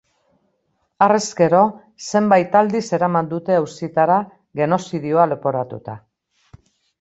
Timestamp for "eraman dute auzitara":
2.99-4.17